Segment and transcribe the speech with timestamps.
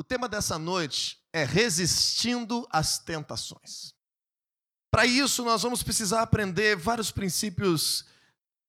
[0.00, 3.92] O tema dessa noite é resistindo às tentações.
[4.92, 8.04] Para isso, nós vamos precisar aprender vários princípios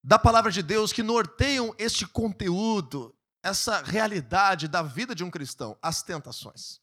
[0.03, 5.77] da palavra de Deus que norteiam este conteúdo, essa realidade da vida de um cristão,
[5.83, 6.81] as tentações.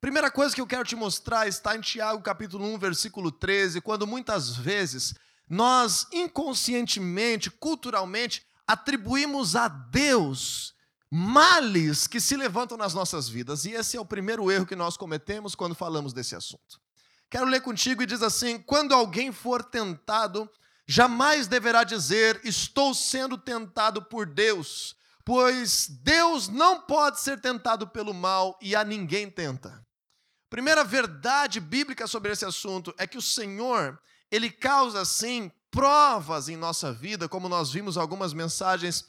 [0.00, 4.04] Primeira coisa que eu quero te mostrar está em Tiago capítulo 1, versículo 13, quando
[4.04, 5.14] muitas vezes
[5.48, 10.74] nós inconscientemente, culturalmente, atribuímos a Deus
[11.10, 13.64] males que se levantam nas nossas vidas.
[13.64, 16.80] E esse é o primeiro erro que nós cometemos quando falamos desse assunto.
[17.28, 20.48] Quero ler contigo e diz assim: quando alguém for tentado,
[20.86, 28.14] jamais deverá dizer, estou sendo tentado por Deus, pois Deus não pode ser tentado pelo
[28.14, 29.84] mal e a ninguém tenta.
[30.48, 36.56] Primeira verdade bíblica sobre esse assunto é que o Senhor, ele causa sim provas em
[36.56, 39.06] nossa vida, como nós vimos algumas mensagens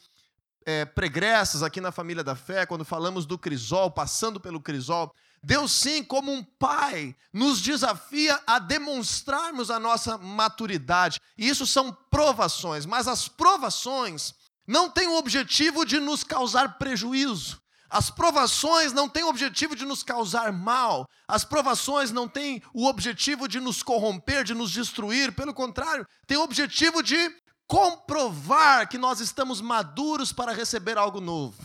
[0.66, 5.12] é, pregressas aqui na família da fé, quando falamos do crisol, passando pelo crisol.
[5.42, 11.20] Deus, sim, como um pai, nos desafia a demonstrarmos a nossa maturidade.
[11.36, 14.34] E isso são provações, mas as provações
[14.66, 17.60] não têm o objetivo de nos causar prejuízo.
[17.90, 22.86] As provações não têm o objetivo de nos causar mal, as provações não têm o
[22.86, 27.30] objetivo de nos corromper, de nos destruir, pelo contrário, tem o objetivo de
[27.72, 31.64] comprovar que nós estamos maduros para receber algo novo.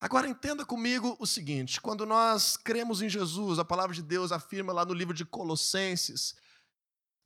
[0.00, 4.72] Agora entenda comigo o seguinte: quando nós cremos em Jesus, a palavra de Deus afirma
[4.72, 6.36] lá no livro de Colossenses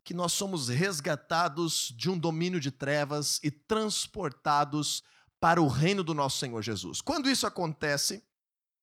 [0.03, 5.03] que nós somos resgatados de um domínio de trevas e transportados
[5.39, 7.03] para o reino do nosso Senhor Jesus.
[7.03, 8.25] Quando isso acontece,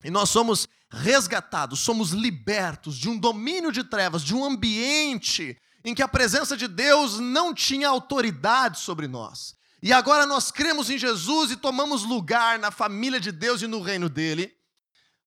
[0.03, 5.93] e nós somos resgatados, somos libertos de um domínio de trevas, de um ambiente em
[5.93, 9.55] que a presença de Deus não tinha autoridade sobre nós.
[9.83, 13.79] E agora nós cremos em Jesus e tomamos lugar na família de Deus e no
[13.79, 14.51] reino dele.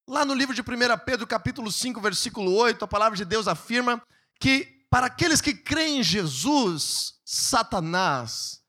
[0.06, 0.65] Lá no livro de 1
[1.06, 4.03] Pedro, capítulo 5, versículo 8, a palavra de Deus afirma
[4.41, 8.61] que para aqueles que creem em Jesus, Satanás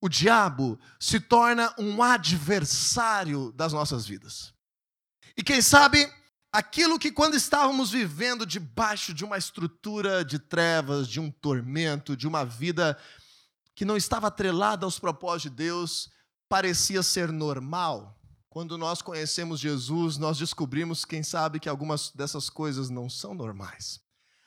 [0.00, 4.52] o diabo se torna um adversário das nossas vidas.
[5.36, 6.12] E quem sabe,
[6.56, 12.26] aquilo que quando estávamos vivendo debaixo de uma estrutura de trevas, de um tormento, de
[12.26, 12.98] uma vida
[13.74, 16.10] que não estava atrelada aos propósitos de Deus,
[16.48, 18.18] parecia ser normal.
[18.48, 24.00] Quando nós conhecemos Jesus, nós descobrimos, quem sabe, que algumas dessas coisas não são normais.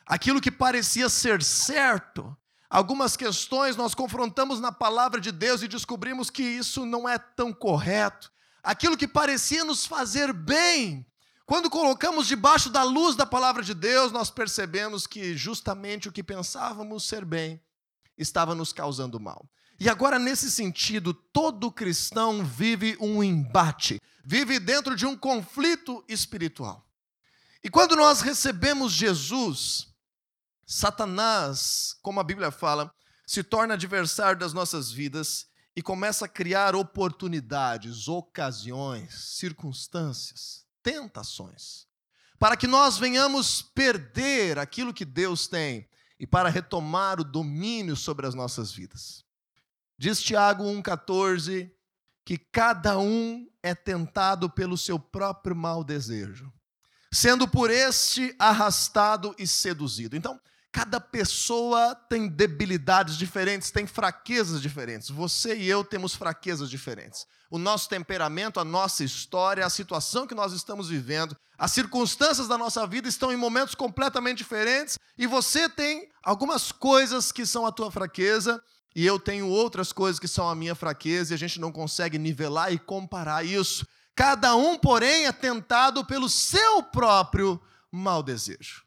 [0.03, 2.35] Aquilo que parecia ser certo,
[2.71, 7.51] Algumas questões nós confrontamos na palavra de Deus e descobrimos que isso não é tão
[7.51, 8.31] correto.
[8.61, 11.03] Aquilo que parecia nos fazer bem,
[11.49, 16.21] quando colocamos debaixo da luz da palavra de Deus, nós percebemos que justamente o que
[16.21, 17.59] pensávamos ser bem
[18.15, 19.49] estava nos causando mal.
[19.79, 26.87] E agora, nesse sentido, todo cristão vive um embate, vive dentro de um conflito espiritual.
[27.63, 29.87] E quando nós recebemos Jesus,
[30.67, 32.93] Satanás, como a Bíblia fala,
[33.25, 41.85] se torna adversário das nossas vidas e começa a criar oportunidades, ocasiões, circunstâncias, tentações,
[42.39, 45.87] para que nós venhamos perder aquilo que Deus tem
[46.19, 49.23] e para retomar o domínio sobre as nossas vidas.
[49.97, 51.71] Diz Tiago 1,14
[52.25, 56.51] que cada um é tentado pelo seu próprio mau desejo,
[57.11, 60.15] sendo por este arrastado e seduzido.
[60.15, 60.39] Então,
[60.71, 65.09] Cada pessoa tem debilidades diferentes, tem fraquezas diferentes.
[65.09, 67.25] Você e eu temos fraquezas diferentes.
[67.49, 72.57] O nosso temperamento, a nossa história, a situação que nós estamos vivendo, as circunstâncias da
[72.57, 77.71] nossa vida estão em momentos completamente diferentes e você tem algumas coisas que são a
[77.71, 78.61] tua fraqueza
[78.95, 82.17] e eu tenho outras coisas que são a minha fraqueza e a gente não consegue
[82.17, 83.85] nivelar e comparar isso.
[84.15, 87.61] Cada um, porém, é tentado pelo seu próprio
[87.91, 88.83] mau desejo.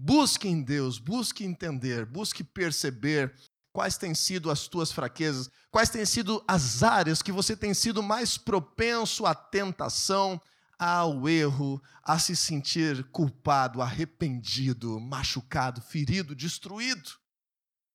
[0.00, 3.34] Busque em Deus, busque entender, busque perceber
[3.74, 8.04] quais têm sido as tuas fraquezas, quais têm sido as áreas que você tem sido
[8.04, 10.40] mais propenso à tentação,
[10.78, 17.18] ao erro, a se sentir culpado, arrependido, machucado, ferido, destruído.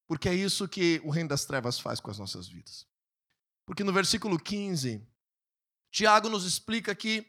[0.06, 2.86] Porque é isso que o reino das trevas faz com as nossas vidas.
[3.66, 5.02] Porque no versículo 15,
[5.92, 7.26] Tiago nos explica que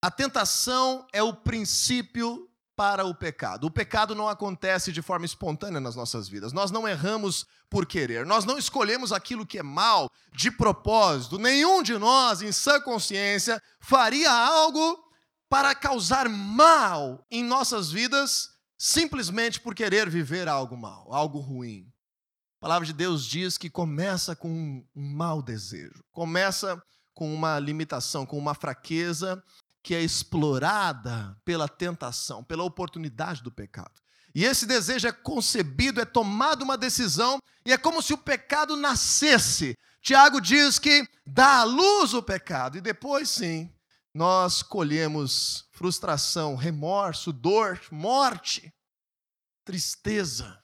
[0.00, 2.48] a tentação é o princípio
[2.80, 3.66] para o pecado.
[3.66, 6.50] O pecado não acontece de forma espontânea nas nossas vidas.
[6.50, 8.24] Nós não erramos por querer.
[8.24, 11.38] Nós não escolhemos aquilo que é mal de propósito.
[11.38, 14.98] Nenhum de nós, em sã consciência, faria algo
[15.46, 18.48] para causar mal em nossas vidas
[18.78, 21.86] simplesmente por querer viver algo mal, algo ruim.
[22.56, 28.24] A palavra de Deus diz que começa com um mau desejo, começa com uma limitação,
[28.24, 29.44] com uma fraqueza
[29.82, 34.00] que é explorada pela tentação, pela oportunidade do pecado.
[34.34, 38.76] E esse desejo é concebido, é tomado uma decisão, e é como se o pecado
[38.76, 39.76] nascesse.
[40.00, 43.72] Tiago diz que dá à luz o pecado, e depois sim,
[44.14, 48.72] nós colhemos frustração, remorso, dor, morte,
[49.64, 50.62] tristeza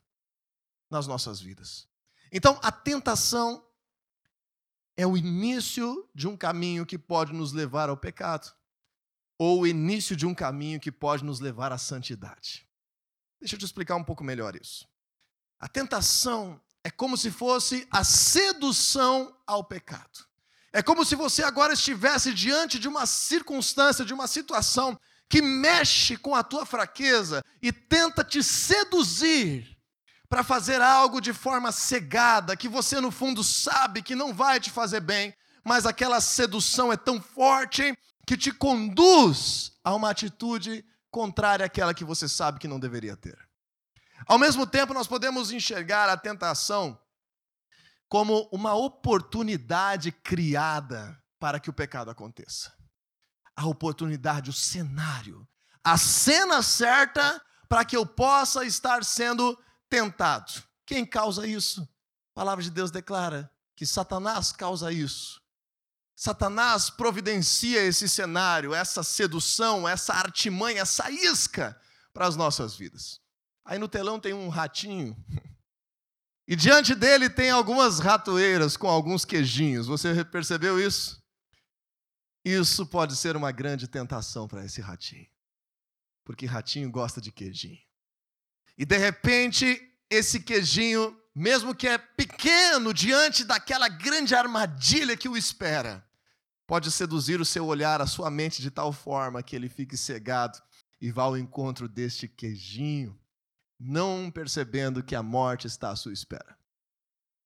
[0.91, 1.89] nas nossas vidas.
[2.31, 3.65] Então, a tentação
[4.97, 8.51] é o início de um caminho que pode nos levar ao pecado,
[9.38, 12.67] ou o início de um caminho que pode nos levar à santidade.
[13.41, 14.88] Deixa eu te explicar um pouco melhor isso.
[15.59, 20.27] A tentação é como se fosse a sedução ao pecado.
[20.73, 24.99] É como se você agora estivesse diante de uma circunstância, de uma situação
[25.29, 29.77] que mexe com a tua fraqueza e tenta te seduzir
[30.29, 34.71] para fazer algo de forma cegada, que você no fundo sabe que não vai te
[34.71, 35.35] fazer bem,
[35.65, 42.05] mas aquela sedução é tão forte que te conduz a uma atitude contrária àquela que
[42.05, 43.38] você sabe que não deveria ter.
[44.26, 47.00] Ao mesmo tempo, nós podemos enxergar a tentação
[48.08, 52.73] como uma oportunidade criada para que o pecado aconteça.
[53.55, 55.46] A oportunidade, o cenário,
[55.82, 59.58] a cena certa para que eu possa estar sendo
[59.88, 60.62] tentado.
[60.84, 61.82] Quem causa isso?
[61.82, 65.40] A palavra de Deus declara que Satanás causa isso.
[66.17, 71.79] Satanás providencia esse cenário, essa sedução, essa artimanha, essa isca
[72.15, 73.21] para as nossas vidas.
[73.63, 75.15] Aí no telão tem um ratinho.
[76.49, 79.87] E diante dele tem algumas ratoeiras com alguns queijinhos.
[79.87, 81.23] Você percebeu isso?
[82.43, 85.27] Isso pode ser uma grande tentação para esse ratinho.
[86.25, 87.85] Porque ratinho gosta de queijinho.
[88.79, 95.37] E de repente, esse queijinho, mesmo que é pequeno diante daquela grande armadilha que o
[95.37, 96.06] espera,
[96.67, 100.61] pode seduzir o seu olhar, a sua mente de tal forma que ele fique cegado
[101.01, 103.19] e vá ao encontro deste queijinho,
[103.79, 106.59] não percebendo que a morte está à sua espera.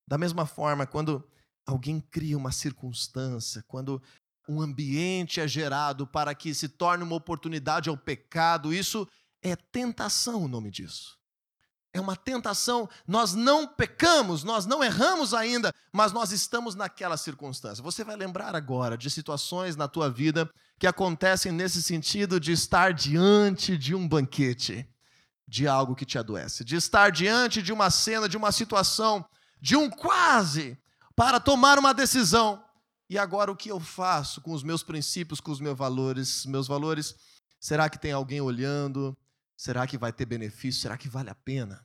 [0.09, 1.29] Da mesma forma, quando
[1.67, 4.03] alguém cria uma circunstância, quando
[4.49, 9.07] um ambiente é gerado para que se torne uma oportunidade ao pecado, isso
[9.43, 11.20] é tentação o nome disso.
[11.93, 12.89] É uma tentação.
[13.07, 17.83] Nós não pecamos, nós não erramos ainda, mas nós estamos naquela circunstância.
[17.83, 20.49] Você vai lembrar agora de situações na tua vida
[20.79, 24.89] que acontecem nesse sentido de estar diante de um banquete,
[25.49, 29.25] de algo que te adoece, de estar diante de uma cena, de uma situação,
[29.61, 30.79] de um quase
[31.17, 32.65] para tomar uma decisão.
[33.11, 36.69] E agora o que eu faço com os meus princípios, com os meus valores, meus
[36.69, 37.17] valores?
[37.59, 39.19] Será que tem alguém olhando?
[39.61, 40.81] Será que vai ter benefício?
[40.81, 41.85] Será que vale a pena?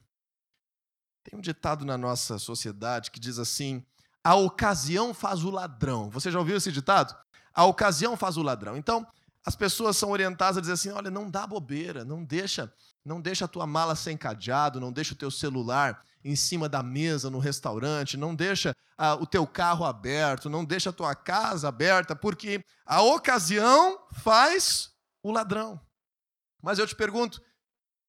[1.26, 3.86] Tem um ditado na nossa sociedade que diz assim:
[4.24, 6.10] a ocasião faz o ladrão.
[6.10, 7.14] Você já ouviu esse ditado?
[7.54, 8.78] A ocasião faz o ladrão.
[8.78, 9.06] Então,
[9.46, 12.74] as pessoas são orientadas a dizer assim: olha, não dá bobeira, não deixa,
[13.04, 16.82] não deixa a tua mala sem cadeado, não deixa o teu celular em cima da
[16.82, 21.68] mesa no restaurante, não deixa ah, o teu carro aberto, não deixa a tua casa
[21.68, 25.78] aberta, porque a ocasião faz o ladrão.
[26.64, 27.42] Mas eu te pergunto,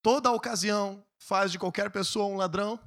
[0.07, 2.79] toda ocasião faz de qualquer pessoa um ladrão?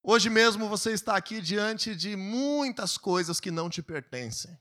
[0.00, 4.56] Hoje mesmo você está aqui diante de muitas coisas que não te pertencem.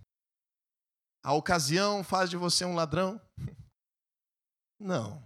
[1.24, 3.22] A ocasião faz de você um ladrão?
[4.82, 5.24] Não.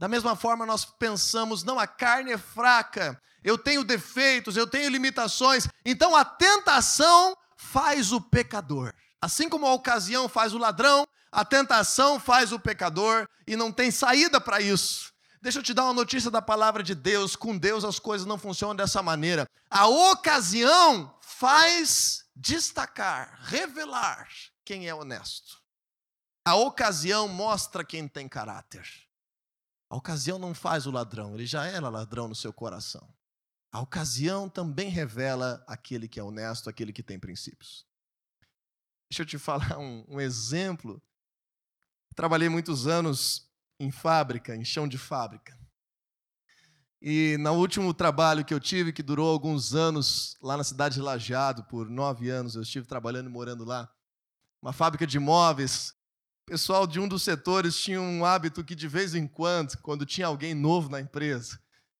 [0.00, 4.90] Da mesma forma, nós pensamos, não, a carne é fraca, eu tenho defeitos, eu tenho
[4.90, 8.92] limitações, então a tentação faz o pecador.
[9.20, 13.90] Assim como a ocasião faz o ladrão, a tentação faz o pecador e não tem
[13.90, 15.10] saída para isso.
[15.40, 17.34] Deixa eu te dar uma notícia da palavra de Deus.
[17.34, 19.46] Com Deus as coisas não funcionam dessa maneira.
[19.70, 24.28] A ocasião faz destacar, revelar
[24.62, 25.60] quem é honesto.
[26.44, 28.86] A ocasião mostra quem tem caráter.
[29.88, 33.12] A ocasião não faz o ladrão, ele já era ladrão no seu coração.
[33.72, 37.86] A ocasião também revela aquele que é honesto, aquele que tem princípios.
[39.10, 41.02] Deixa eu te falar um, um exemplo
[42.14, 43.48] Trabalhei muitos anos
[43.80, 45.58] em fábrica, em chão de fábrica.
[47.00, 51.00] E no último trabalho que eu tive, que durou alguns anos, lá na cidade de
[51.00, 53.90] Lajeado, por nove anos, eu estive trabalhando e morando lá,
[54.62, 55.94] uma fábrica de móveis.
[56.46, 60.06] O pessoal de um dos setores tinha um hábito que, de vez em quando, quando
[60.06, 61.58] tinha alguém novo na empresa,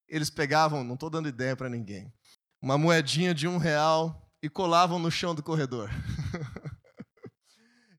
[0.09, 2.13] eles pegavam, não estou dando ideia para ninguém,
[2.61, 5.91] uma moedinha de um real e colavam no chão do corredor.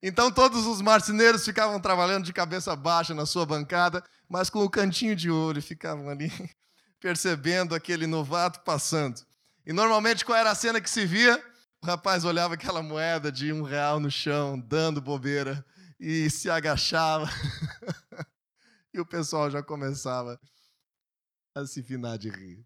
[0.06, 4.70] Então todos os marceneiros ficavam trabalhando de cabeça baixa na sua bancada, mas com o
[4.70, 6.30] cantinho de olho, ficavam ali
[7.00, 9.26] percebendo aquele novato passando.
[9.66, 11.42] E normalmente qual era a cena que se via?
[11.82, 15.66] O rapaz olhava aquela moeda de um real no chão, dando bobeira,
[15.98, 17.30] e se agachava.
[18.94, 20.38] e o pessoal já começava
[21.56, 22.66] a se finar de rir.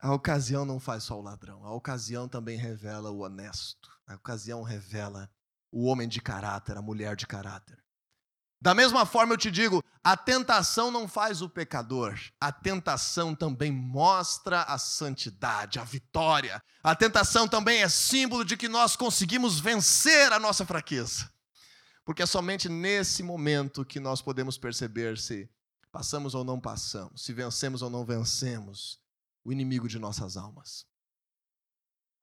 [0.00, 3.90] A ocasião não faz só o ladrão, a ocasião também revela o honesto.
[4.06, 5.30] A ocasião revela
[5.76, 7.78] o homem de caráter, a mulher de caráter.
[8.58, 13.70] Da mesma forma eu te digo, a tentação não faz o pecador, a tentação também
[13.70, 16.62] mostra a santidade, a vitória.
[16.82, 21.30] A tentação também é símbolo de que nós conseguimos vencer a nossa fraqueza.
[22.06, 25.46] Porque é somente nesse momento que nós podemos perceber se
[25.92, 28.98] passamos ou não passamos, se vencemos ou não vencemos
[29.44, 30.86] o inimigo de nossas almas.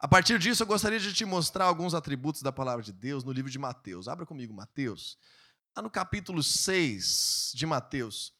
[0.03, 3.31] A partir disso, eu gostaria de te mostrar alguns atributos da palavra de Deus no
[3.31, 4.09] livro de Mateus.
[4.09, 5.17] Abra comigo Mateus,
[5.73, 8.33] lá no capítulo 6 de Mateus.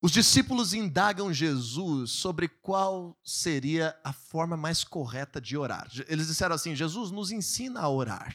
[0.00, 5.90] Os discípulos indagam Jesus sobre qual seria a forma mais correta de orar.
[6.06, 8.32] Eles disseram assim: Jesus nos ensina a orar.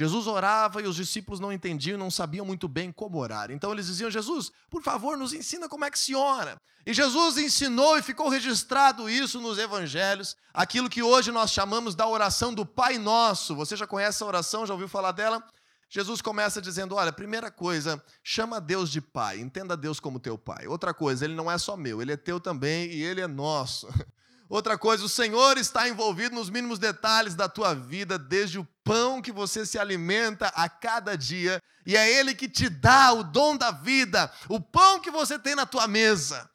[0.00, 3.50] Jesus orava e os discípulos não entendiam, não sabiam muito bem como orar.
[3.50, 6.58] Então eles diziam: Jesus, por favor, nos ensina como é que se ora.
[6.86, 12.08] E Jesus ensinou e ficou registrado isso nos evangelhos, aquilo que hoje nós chamamos da
[12.08, 13.54] oração do Pai Nosso.
[13.54, 14.64] Você já conhece essa oração?
[14.64, 15.44] Já ouviu falar dela?
[15.90, 20.66] Jesus começa dizendo: Olha, primeira coisa, chama Deus de Pai, entenda Deus como teu Pai.
[20.66, 23.86] Outra coisa, Ele não é só meu, Ele é teu também e Ele é nosso.
[24.50, 29.22] Outra coisa, o Senhor está envolvido nos mínimos detalhes da tua vida, desde o pão
[29.22, 33.56] que você se alimenta a cada dia, e é Ele que te dá o dom
[33.56, 36.50] da vida, o pão que você tem na tua mesa.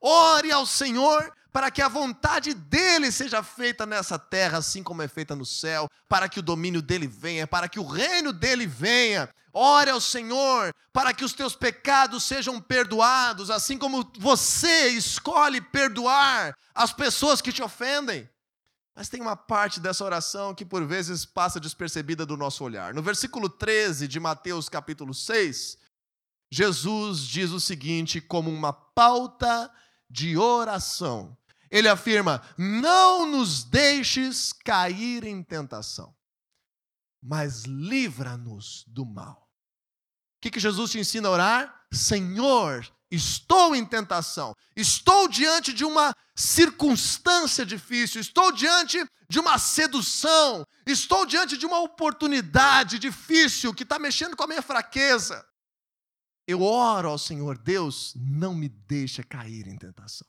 [0.00, 5.08] Ore ao Senhor para que a vontade dele seja feita nessa terra, assim como é
[5.08, 9.26] feita no céu, para que o domínio dele venha, para que o reino dele venha.
[9.54, 16.54] Ore ao Senhor para que os teus pecados sejam perdoados, assim como você escolhe perdoar
[16.74, 18.28] as pessoas que te ofendem.
[18.94, 22.92] Mas tem uma parte dessa oração que por vezes passa despercebida do nosso olhar.
[22.92, 25.78] No versículo 13 de Mateus capítulo 6,
[26.50, 29.72] Jesus diz o seguinte como uma pauta
[30.10, 31.34] de oração.
[31.76, 36.16] Ele afirma: Não nos deixes cair em tentação,
[37.22, 39.46] mas livra-nos do mal.
[40.38, 41.86] O que, que Jesus te ensina a orar?
[41.92, 50.64] Senhor, estou em tentação, estou diante de uma circunstância difícil, estou diante de uma sedução,
[50.86, 55.46] estou diante de uma oportunidade difícil que está mexendo com a minha fraqueza.
[56.46, 60.26] Eu oro ao Senhor, Deus, não me deixa cair em tentação.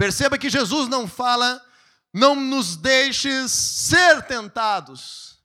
[0.00, 1.62] Perceba que Jesus não fala,
[2.10, 5.38] não nos deixes ser tentados.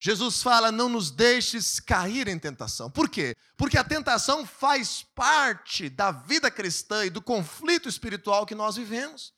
[0.00, 2.88] Jesus fala, não nos deixes cair em tentação.
[2.88, 3.34] Por quê?
[3.56, 9.34] Porque a tentação faz parte da vida cristã e do conflito espiritual que nós vivemos.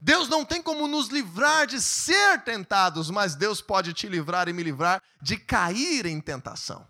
[0.00, 4.54] Deus não tem como nos livrar de ser tentados, mas Deus pode te livrar e
[4.54, 6.88] me livrar de cair em tentação.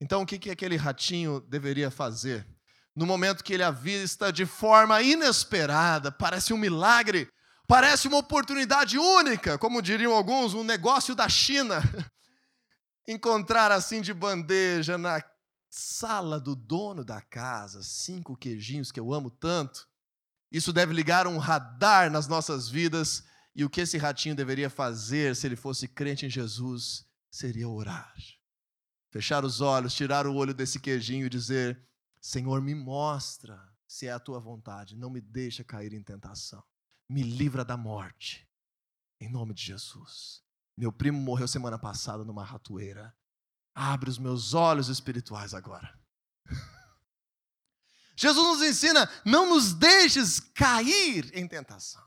[0.00, 2.44] Então, o que, que aquele ratinho deveria fazer?
[2.98, 7.30] No momento que ele avista de forma inesperada, parece um milagre,
[7.64, 11.80] parece uma oportunidade única, como diriam alguns, um negócio da China.
[13.06, 15.22] Encontrar assim de bandeja na
[15.70, 19.86] sala do dono da casa cinco queijinhos que eu amo tanto.
[20.50, 23.22] Isso deve ligar um radar nas nossas vidas.
[23.54, 28.12] E o que esse ratinho deveria fazer se ele fosse crente em Jesus seria orar.
[29.12, 31.87] Fechar os olhos, tirar o olho desse queijinho e dizer:
[32.20, 36.62] Senhor, me mostra se é a tua vontade, não me deixa cair em tentação.
[37.08, 38.46] Me livra da morte.
[39.20, 40.42] Em nome de Jesus.
[40.76, 43.16] Meu primo morreu semana passada numa ratoeira.
[43.74, 45.98] Abre os meus olhos espirituais agora.
[48.14, 52.06] Jesus nos ensina: não nos deixes cair em tentação.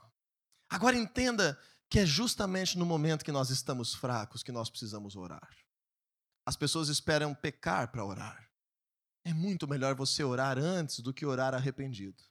[0.70, 5.50] Agora entenda que é justamente no momento que nós estamos fracos que nós precisamos orar.
[6.46, 8.41] As pessoas esperam pecar para orar.
[9.24, 12.24] É muito melhor você orar antes do que orar arrependido.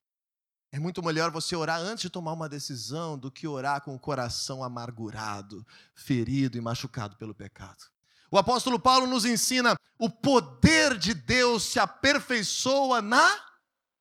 [0.73, 3.99] É muito melhor você orar antes de tomar uma decisão do que orar com o
[3.99, 7.85] coração amargurado, ferido e machucado pelo pecado.
[8.31, 13.45] O apóstolo Paulo nos ensina: o poder de Deus se aperfeiçoa na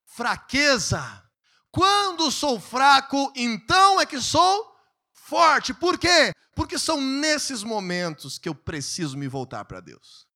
[0.06, 1.24] fraqueza.
[1.72, 4.76] Quando sou fraco, então é que sou
[5.12, 5.74] forte.
[5.74, 6.32] Por quê?
[6.56, 10.28] Porque são nesses momentos que eu preciso me voltar para Deus.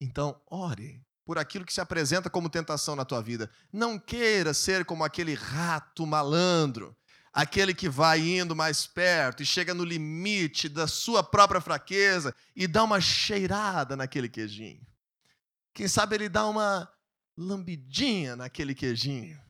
[0.00, 3.50] Então, ore por aquilo que se apresenta como tentação na tua vida.
[3.72, 6.96] Não queira ser como aquele rato malandro,
[7.32, 12.66] aquele que vai indo mais perto e chega no limite da sua própria fraqueza e
[12.66, 14.86] dá uma cheirada naquele queijinho.
[15.72, 16.88] Quem sabe ele dá uma
[17.36, 19.40] lambidinha naquele queijinho.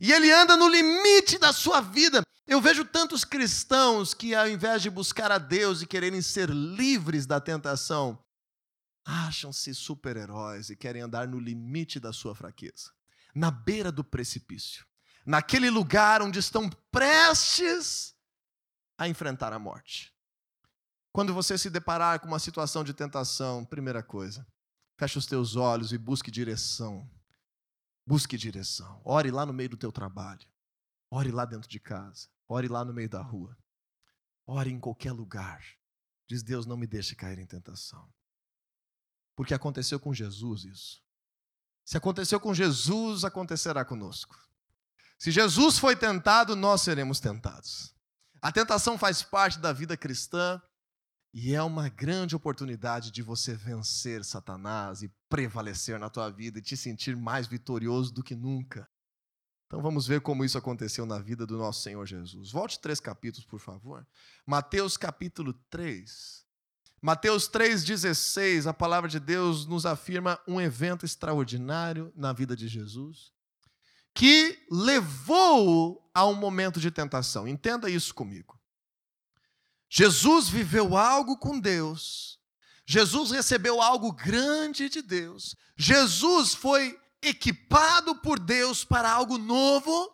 [0.00, 2.22] E ele anda no limite da sua vida.
[2.46, 7.24] Eu vejo tantos cristãos que, ao invés de buscar a Deus e quererem ser livres
[7.24, 8.18] da tentação,
[9.04, 12.92] acham-se super-heróis e querem andar no limite da sua fraqueza,
[13.34, 14.86] na beira do precipício,
[15.26, 18.14] naquele lugar onde estão prestes
[18.96, 20.12] a enfrentar a morte.
[21.12, 24.46] Quando você se deparar com uma situação de tentação, primeira coisa,
[24.96, 27.10] feche os teus olhos e busque direção.
[28.06, 29.00] Busque direção.
[29.04, 30.46] Ore lá no meio do teu trabalho.
[31.10, 32.28] Ore lá dentro de casa.
[32.48, 33.56] Ore lá no meio da rua.
[34.46, 35.62] Ore em qualquer lugar.
[36.26, 38.10] Diz Deus, não me deixe cair em tentação.
[39.34, 41.02] Porque aconteceu com Jesus isso.
[41.84, 44.36] Se aconteceu com Jesus, acontecerá conosco.
[45.18, 47.94] Se Jesus foi tentado, nós seremos tentados.
[48.40, 50.60] A tentação faz parte da vida cristã
[51.32, 56.62] e é uma grande oportunidade de você vencer Satanás e prevalecer na tua vida e
[56.62, 58.88] te sentir mais vitorioso do que nunca.
[59.66, 62.52] Então vamos ver como isso aconteceu na vida do nosso Senhor Jesus.
[62.52, 64.06] Volte três capítulos, por favor.
[64.44, 66.41] Mateus capítulo 3.
[67.04, 73.32] Mateus 3,16, a palavra de Deus nos afirma um evento extraordinário na vida de Jesus,
[74.14, 77.48] que levou a um momento de tentação.
[77.48, 78.56] Entenda isso comigo.
[79.90, 82.38] Jesus viveu algo com Deus,
[82.86, 90.08] Jesus recebeu algo grande de Deus, Jesus foi equipado por Deus para algo novo,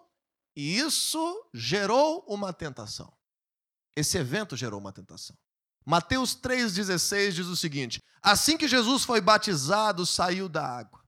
[0.57, 3.12] e isso gerou uma tentação.
[3.95, 5.37] Esse evento gerou uma tentação.
[5.88, 11.02] Mateus 3,16 diz o seguinte: Assim que Jesus foi batizado, saiu da água.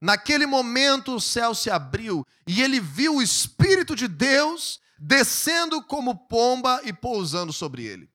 [0.00, 6.26] Naquele momento o céu se abriu e ele viu o Espírito de Deus descendo como
[6.26, 8.10] pomba e pousando sobre ele.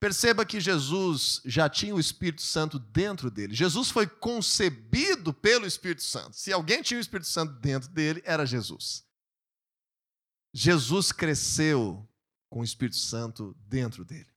[0.00, 3.54] Perceba que Jesus já tinha o Espírito Santo dentro dele.
[3.54, 6.34] Jesus foi concebido pelo Espírito Santo.
[6.34, 9.04] Se alguém tinha o Espírito Santo dentro dele, era Jesus.
[10.52, 12.04] Jesus cresceu
[12.50, 14.33] com o Espírito Santo dentro dele.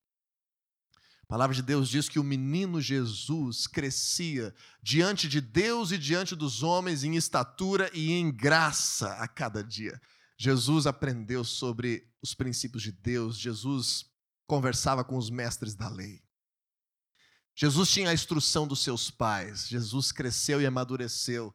[1.27, 6.33] A palavra de Deus diz que o menino Jesus crescia diante de Deus e diante
[6.33, 9.99] dos homens em estatura e em graça a cada dia.
[10.37, 14.05] Jesus aprendeu sobre os princípios de Deus, Jesus
[14.47, 16.23] conversava com os mestres da lei.
[17.53, 21.53] Jesus tinha a instrução dos seus pais, Jesus cresceu e amadureceu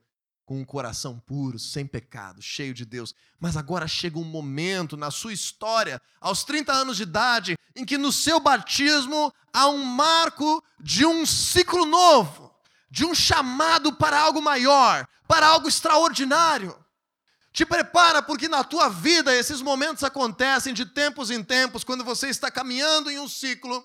[0.53, 3.15] com um coração puro, sem pecado, cheio de Deus.
[3.41, 7.97] Mas agora chega um momento na sua história, aos 30 anos de idade, em que
[7.97, 12.55] no seu batismo há um marco de um ciclo novo,
[12.91, 16.77] de um chamado para algo maior, para algo extraordinário.
[17.51, 22.29] Te prepara, porque na tua vida esses momentos acontecem de tempos em tempos, quando você
[22.29, 23.83] está caminhando em um ciclo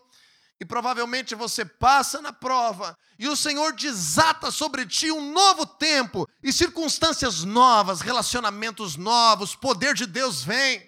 [0.60, 6.28] e provavelmente você passa na prova e o Senhor desata sobre ti um novo tempo
[6.41, 10.88] e circunstâncias novas, relacionamentos novos, poder de Deus vem.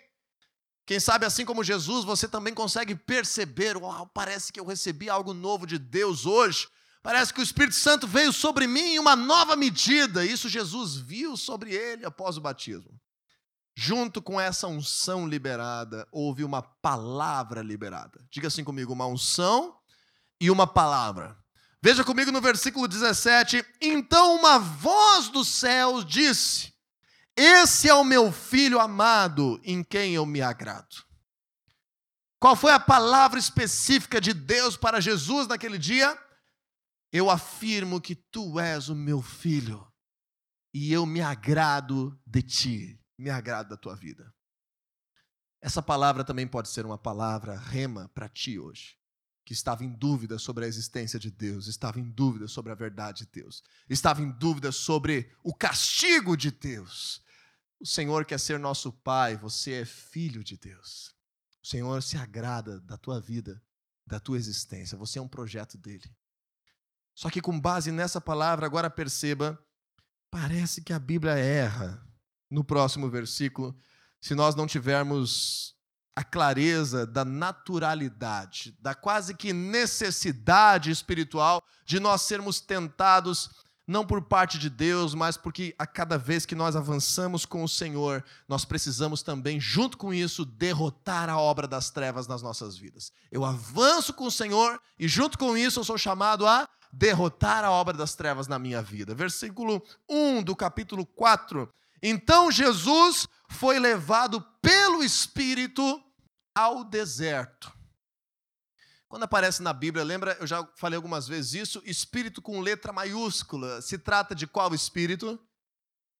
[0.85, 5.35] Quem sabe assim como Jesus, você também consegue perceber, uau, parece que eu recebi algo
[5.35, 6.67] novo de Deus hoje.
[7.03, 10.25] Parece que o Espírito Santo veio sobre mim em uma nova medida.
[10.25, 12.99] Isso Jesus viu sobre ele após o batismo.
[13.81, 18.19] Junto com essa unção liberada, houve uma palavra liberada.
[18.29, 19.79] Diga assim comigo: uma unção
[20.37, 21.41] e uma palavra.
[21.81, 26.73] Veja comigo no versículo 17: Então uma voz dos céus disse:
[27.37, 31.05] Esse é o meu filho amado, em quem eu me agrado.
[32.37, 36.21] Qual foi a palavra específica de Deus para Jesus naquele dia?
[37.13, 39.87] Eu afirmo que tu és o meu filho
[40.73, 44.33] e eu me agrado de ti, me agrado da tua vida.
[45.61, 48.97] Essa palavra também pode ser uma palavra rema para ti hoje,
[49.43, 53.25] que estava em dúvida sobre a existência de Deus, estava em dúvida sobre a verdade
[53.25, 57.21] de Deus, estava em dúvida sobre o castigo de Deus.
[57.77, 61.13] O Senhor quer ser nosso Pai, você é filho de Deus.
[61.61, 63.61] O Senhor se agrada da tua vida,
[64.07, 66.09] da tua existência, você é um projeto dele.
[67.13, 69.61] Só que com base nessa palavra, agora perceba,
[70.31, 72.08] parece que a Bíblia erra
[72.49, 73.75] no próximo versículo,
[74.19, 75.75] se nós não tivermos
[76.15, 83.49] a clareza da naturalidade, da quase que necessidade espiritual de nós sermos tentados
[83.89, 87.67] não por parte de Deus, mas porque a cada vez que nós avançamos com o
[87.67, 93.11] Senhor, nós precisamos também, junto com isso, derrotar a obra das trevas nas nossas vidas.
[93.31, 97.71] Eu avanço com o Senhor e, junto com isso, eu sou chamado a derrotar a
[97.71, 99.15] obra das trevas na minha vida.
[99.15, 101.67] Versículo 1 do capítulo 4.
[102.01, 106.01] Então Jesus foi levado pelo Espírito
[106.55, 107.71] ao deserto.
[109.07, 113.81] Quando aparece na Bíblia, lembra, eu já falei algumas vezes isso, espírito com letra maiúscula.
[113.81, 115.39] Se trata de qual espírito?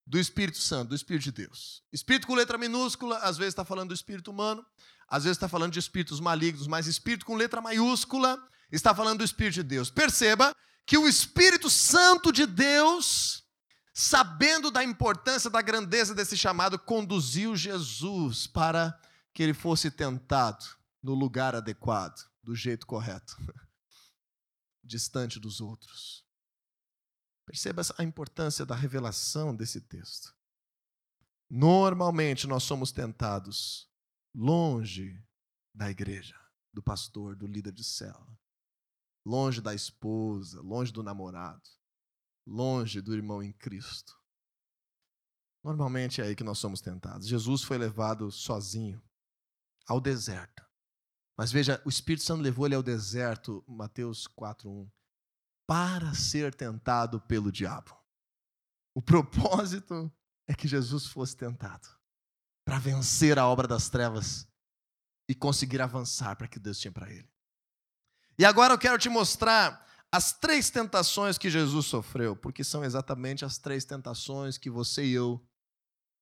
[0.04, 1.84] Do Espírito Santo, do Espírito de Deus.
[1.92, 4.66] Espírito com letra minúscula, às vezes está falando do espírito humano,
[5.08, 8.36] às vezes está falando de espíritos malignos, mas espírito com letra maiúscula
[8.72, 9.90] está falando do Espírito de Deus.
[9.90, 10.54] Perceba
[10.86, 13.44] que o Espírito Santo de Deus,
[13.92, 18.98] sabendo da importância, da grandeza desse chamado, conduziu Jesus para
[19.32, 20.64] que ele fosse tentado
[21.02, 23.36] no lugar adequado, do jeito correto,
[24.84, 26.24] distante dos outros.
[27.46, 30.34] Perceba a importância da revelação desse texto.
[31.48, 33.90] Normalmente nós somos tentados
[34.32, 35.20] longe
[35.74, 36.38] da igreja,
[36.72, 38.38] do pastor, do líder de célula,
[39.26, 41.68] longe da esposa, longe do namorado,
[42.50, 44.18] longe do irmão em Cristo.
[45.62, 47.28] Normalmente é aí que nós somos tentados.
[47.28, 49.00] Jesus foi levado sozinho
[49.86, 50.64] ao deserto.
[51.36, 54.90] Mas veja, o Espírito Santo levou ele ao deserto, Mateus 4:1,
[55.66, 57.96] para ser tentado pelo diabo.
[58.94, 60.12] O propósito
[60.48, 61.88] é que Jesus fosse tentado
[62.64, 64.48] para vencer a obra das trevas
[65.28, 67.30] e conseguir avançar para que Deus tinha para ele.
[68.36, 73.44] E agora eu quero te mostrar as três tentações que Jesus sofreu, porque são exatamente
[73.44, 75.40] as três tentações que você e eu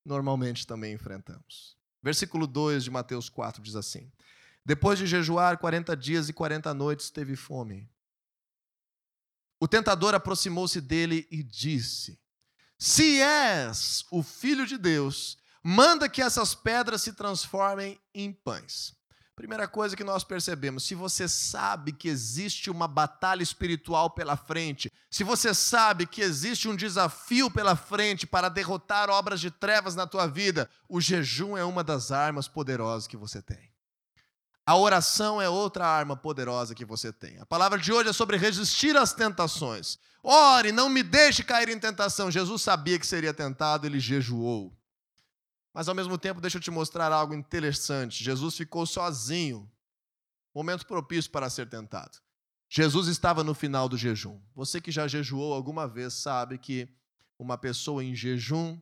[0.05, 1.77] normalmente também enfrentamos.
[2.03, 4.11] Versículo 2 de Mateus 4 diz assim:
[4.65, 7.89] Depois de jejuar 40 dias e 40 noites, teve fome.
[9.61, 12.21] O tentador aproximou-se dele e disse:
[12.79, 18.98] Se és o filho de Deus, manda que essas pedras se transformem em pães.
[19.39, 24.91] Primeira coisa que nós percebemos: se você sabe que existe uma batalha espiritual pela frente,
[25.09, 30.09] se você sabe que existe um desafio pela frente para derrotar obras de trevas na
[30.09, 33.71] tua vida, o jejum é uma das armas poderosas que você tem.
[34.67, 37.39] A oração é outra arma poderosa que você tem.
[37.39, 40.01] A palavra de hoje é sobre resistir às tentações.
[40.21, 42.29] Ore, não me deixe cair em tentação.
[42.29, 44.77] Jesus sabia que seria tentado, ele jejuou.
[45.73, 48.23] Mas ao mesmo tempo, deixa eu te mostrar algo interessante.
[48.23, 49.71] Jesus ficou sozinho.
[50.55, 52.19] Momento propício para ser tentado.
[52.69, 54.41] Jesus estava no final do jejum.
[54.55, 56.89] Você que já jejuou alguma vez sabe que
[57.39, 58.81] uma pessoa em jejum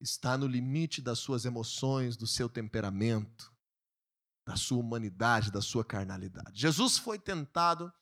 [0.00, 3.52] está no limite das suas emoções, do seu temperamento,
[4.46, 6.60] da sua humanidade, da sua carnalidade.
[6.60, 7.92] Jesus foi tentado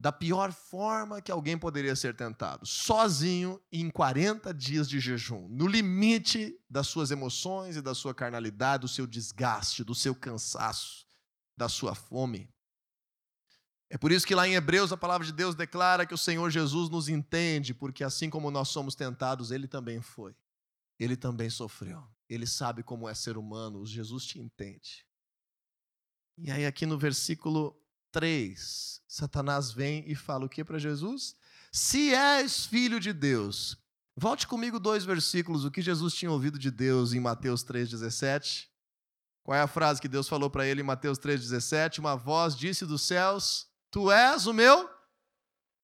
[0.00, 5.66] da pior forma que alguém poderia ser tentado, sozinho em 40 dias de jejum, no
[5.66, 11.06] limite das suas emoções e da sua carnalidade, do seu desgaste, do seu cansaço,
[11.54, 12.48] da sua fome.
[13.90, 16.48] É por isso que lá em Hebreus a palavra de Deus declara que o Senhor
[16.48, 20.34] Jesus nos entende, porque assim como nós somos tentados, ele também foi.
[20.98, 22.02] Ele também sofreu.
[22.26, 25.04] Ele sabe como é ser humano, Jesus te entende.
[26.38, 27.78] E aí aqui no versículo
[28.12, 31.34] 3, Satanás vem e fala o que para Jesus?
[31.72, 33.78] Se és filho de Deus.
[34.16, 38.66] Volte comigo dois versículos, o que Jesus tinha ouvido de Deus em Mateus 3,17.
[39.42, 41.98] Qual é a frase que Deus falou para ele em Mateus 3,17?
[41.98, 44.90] Uma voz disse dos céus: Tu és o meu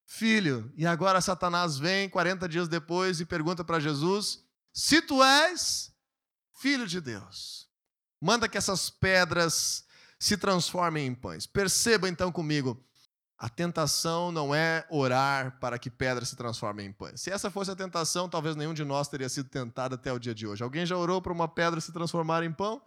[0.05, 0.73] filho.
[0.77, 5.93] E agora Satanás vem 40 dias depois e pergunta para Jesus: Se tu és
[6.61, 7.69] filho de Deus,
[8.21, 9.86] manda que essas pedras
[10.19, 11.47] se transformem em pães.
[11.47, 12.83] Perceba então comigo,
[13.39, 17.21] a tentação não é orar para que pedras se transformem em pães.
[17.21, 20.35] Se essa fosse a tentação, talvez nenhum de nós teria sido tentado até o dia
[20.35, 20.63] de hoje.
[20.63, 22.81] Alguém já orou para uma pedra se transformar em pão?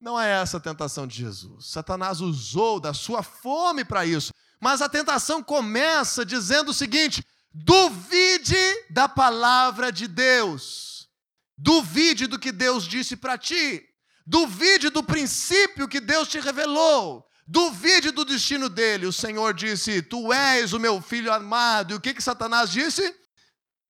[0.00, 1.66] Não é essa a tentação de Jesus.
[1.66, 4.32] Satanás usou da sua fome para isso.
[4.60, 8.54] Mas a tentação começa dizendo o seguinte: duvide
[8.90, 11.08] da palavra de Deus.
[11.56, 13.82] Duvide do que Deus disse para ti.
[14.26, 17.28] Duvide do princípio que Deus te revelou.
[17.46, 19.06] Duvide do destino dele.
[19.06, 21.92] O Senhor disse: Tu és o meu filho amado.
[21.92, 23.14] E o que, que Satanás disse?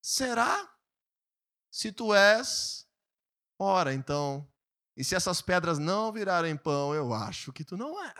[0.03, 0.69] Será?
[1.71, 2.87] Se tu és,
[3.59, 4.49] ora então.
[4.97, 8.15] E se essas pedras não virarem pão, eu acho que tu não é.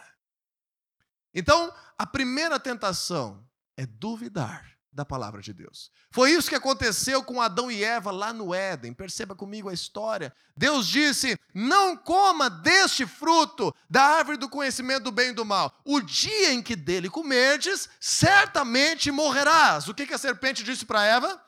[1.33, 5.91] Então, a primeira tentação é duvidar da palavra de Deus.
[6.11, 8.95] Foi isso que aconteceu com Adão e Eva lá no Éden.
[8.95, 10.33] Perceba comigo a história.
[10.57, 15.77] Deus disse: Não coma deste fruto da árvore do conhecimento do bem e do mal.
[15.85, 19.89] O dia em que dele comerdes, certamente morrerás.
[19.89, 21.43] O que, que a serpente disse para Eva?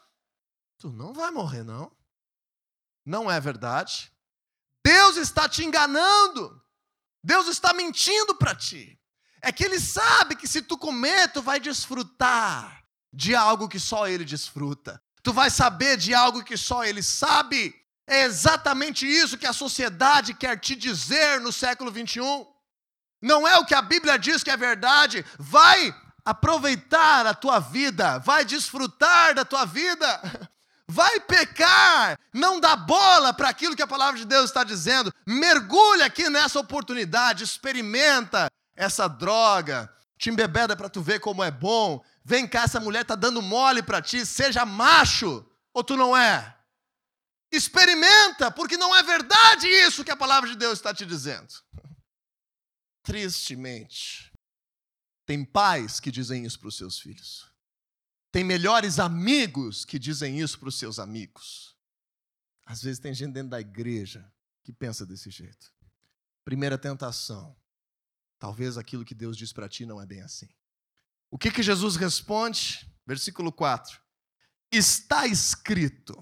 [0.78, 1.92] Tu não vai morrer, não.
[3.04, 4.12] Não é verdade.
[4.84, 6.60] Deus está te enganando.
[7.22, 9.00] Deus está mentindo para ti.
[9.40, 12.85] É que ele sabe que se tu comer, tu vai desfrutar
[13.16, 15.00] de algo que só ele desfruta.
[15.22, 17.74] Tu vai saber de algo que só ele sabe.
[18.06, 22.46] É exatamente isso que a sociedade quer te dizer no século 21.
[23.22, 25.24] Não é o que a Bíblia diz que é verdade.
[25.38, 25.94] Vai
[26.26, 30.06] aproveitar a tua vida, vai desfrutar da tua vida.
[30.88, 35.12] Vai pecar, não dá bola para aquilo que a palavra de Deus está dizendo.
[35.26, 42.00] Mergulha aqui nessa oportunidade, experimenta essa droga, te embebeda para tu ver como é bom,
[42.28, 46.58] Vem cá, essa mulher está dando mole para ti, seja macho, ou tu não é?
[47.52, 51.54] Experimenta, porque não é verdade isso que a palavra de Deus está te dizendo.
[53.04, 54.32] Tristemente,
[55.24, 57.48] tem pais que dizem isso para os seus filhos.
[58.32, 61.76] Tem melhores amigos que dizem isso para os seus amigos.
[62.64, 64.28] Às vezes tem gente dentro da igreja
[64.64, 65.72] que pensa desse jeito.
[66.44, 67.56] Primeira tentação.
[68.36, 70.48] Talvez aquilo que Deus diz para ti não é bem assim.
[71.30, 72.90] O que, que Jesus responde?
[73.06, 74.00] Versículo 4.
[74.72, 76.16] Está escrito.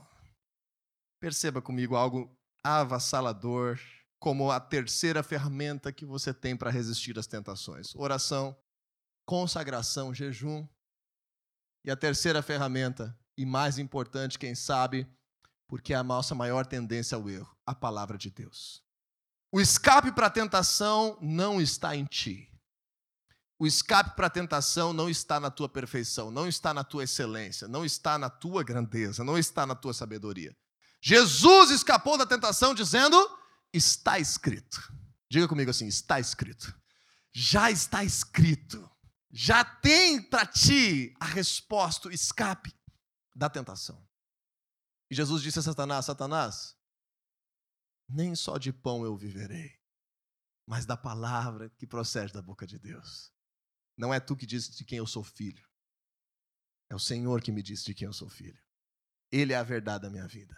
[1.21, 3.79] Perceba comigo algo avassalador,
[4.19, 8.57] como a terceira ferramenta que você tem para resistir às tentações: oração,
[9.27, 10.67] consagração, jejum.
[11.85, 15.07] E a terceira ferramenta, e mais importante, quem sabe,
[15.69, 18.83] porque é a nossa maior tendência ao erro, a palavra de Deus.
[19.53, 22.51] O escape para a tentação não está em ti.
[23.59, 27.69] O escape para a tentação não está na tua perfeição, não está na tua excelência,
[27.69, 30.57] não está na tua grandeza, não está na tua sabedoria.
[31.01, 33.17] Jesus escapou da tentação dizendo:
[33.73, 34.81] está escrito.
[35.31, 36.75] Diga comigo assim: está escrito.
[37.33, 38.91] Já está escrito.
[39.31, 42.73] Já tem para ti a resposta, o escape
[43.35, 44.09] da tentação.
[45.11, 46.77] E Jesus disse a Satanás: Satanás,
[48.09, 49.73] nem só de pão eu viverei,
[50.67, 53.34] mas da palavra que procede da boca de Deus.
[53.97, 55.65] Não é tu que diz de quem eu sou filho.
[56.89, 58.59] É o Senhor que me diz de quem eu sou filho.
[59.31, 60.57] Ele é a verdade da minha vida.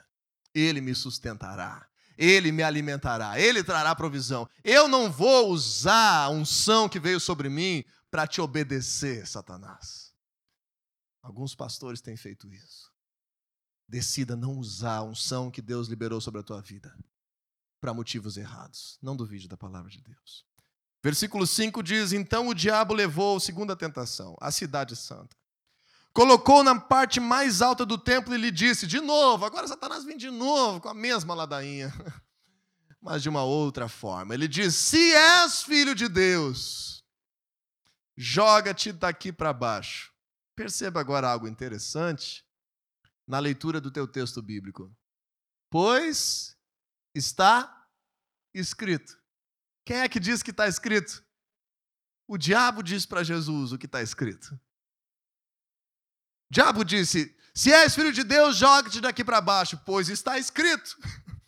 [0.55, 1.88] Ele me sustentará.
[2.16, 3.38] Ele me alimentará.
[3.38, 4.49] Ele trará provisão.
[4.64, 10.14] Eu não vou usar a unção que veio sobre mim para te obedecer, Satanás.
[11.22, 12.90] Alguns pastores têm feito isso.
[13.88, 16.96] Decida não usar a unção que Deus liberou sobre a tua vida
[17.81, 18.99] para motivos errados.
[19.03, 20.45] Não duvide da palavra de Deus.
[21.07, 25.37] Versículo 5 diz: Então o diabo levou, segunda tentação, a cidade santa.
[26.12, 30.16] Colocou na parte mais alta do templo e lhe disse: De novo, agora Satanás vem
[30.16, 31.95] de novo com a mesma ladainha,
[33.01, 34.35] mas de uma outra forma.
[34.35, 37.05] Ele diz: Se és filho de Deus,
[38.16, 40.12] joga-te daqui para baixo.
[40.57, 42.45] Perceba agora algo interessante
[43.25, 44.92] na leitura do teu texto bíblico.
[45.71, 46.57] Pois
[47.14, 47.87] está
[48.53, 49.25] escrito.
[49.87, 51.25] Quem é que diz que está escrito?
[52.27, 54.53] O diabo diz para Jesus o que está escrito.
[56.51, 60.96] O diabo disse: Se és filho de Deus, joga-te daqui para baixo, pois está escrito.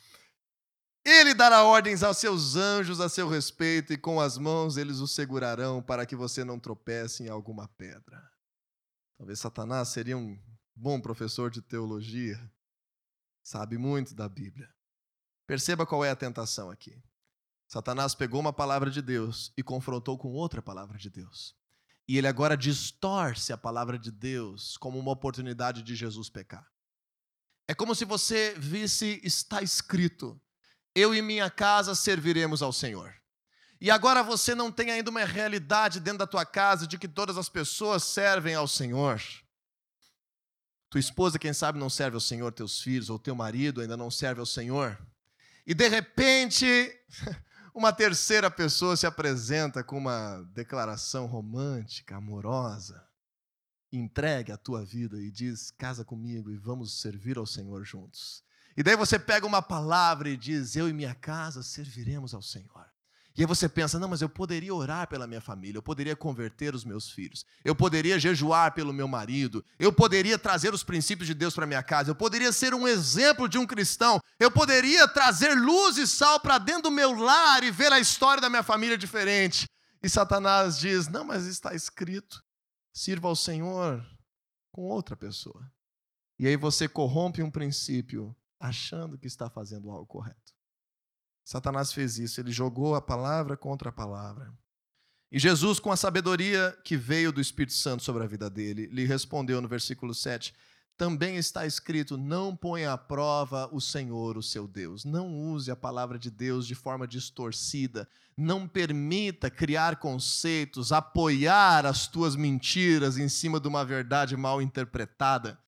[1.05, 5.09] Ele dará ordens aos seus anjos a seu respeito, e com as mãos eles o
[5.09, 8.23] segurarão para que você não tropece em alguma pedra.
[9.17, 10.39] Talvez Satanás seria um
[10.77, 12.39] bom professor de teologia,
[13.43, 14.73] sabe muito da Bíblia.
[15.47, 17.03] Perceba qual é a tentação aqui.
[17.69, 21.55] Satanás pegou uma palavra de Deus e confrontou com outra palavra de Deus.
[22.09, 26.67] E ele agora distorce a palavra de Deus como uma oportunidade de Jesus pecar.
[27.69, 30.41] É como se você visse, está escrito:
[30.95, 33.15] Eu e minha casa serviremos ao Senhor.
[33.79, 37.37] E agora você não tem ainda uma realidade dentro da tua casa de que todas
[37.37, 39.21] as pessoas servem ao Senhor.
[40.89, 44.11] Tua esposa, quem sabe, não serve ao Senhor, teus filhos, ou teu marido ainda não
[44.11, 44.99] serve ao Senhor.
[45.67, 46.67] E de repente,
[47.79, 53.07] uma terceira pessoa se apresenta com uma declaração romântica, amorosa,
[53.93, 58.43] entregue a tua vida e diz: casa comigo e vamos servir ao Senhor juntos.
[58.77, 62.85] E daí você pega uma palavra e diz: eu e minha casa serviremos ao Senhor.
[63.39, 66.75] E aí você pensa: não, mas eu poderia orar pela minha família, eu poderia converter
[66.75, 71.35] os meus filhos, eu poderia jejuar pelo meu marido, eu poderia trazer os princípios de
[71.35, 75.55] Deus para minha casa, eu poderia ser um exemplo de um cristão, eu poderia trazer
[75.55, 78.99] luz e sal para dentro do meu lar e ver a história da minha família
[78.99, 79.69] diferente.
[80.03, 82.43] E Satanás diz: não, mas está escrito:
[82.93, 84.05] sirva ao Senhor
[84.73, 85.71] com outra pessoa.
[86.41, 90.58] E aí você corrompe um princípio achando que está fazendo algo correto.
[91.49, 94.53] Satanás fez isso, ele jogou a palavra contra a palavra.
[95.33, 99.07] E Jesus, com a sabedoria que veio do Espírito Santo sobre a vida dele, lhe
[99.07, 100.55] respondeu no versículo 7:
[100.95, 105.07] Também está escrito: Não ponha à prova o Senhor, o seu Deus.
[105.07, 108.07] Não use a palavra de Deus de forma distorcida.
[108.37, 115.59] Não permita criar conceitos, apoiar as tuas mentiras em cima de uma verdade mal interpretada.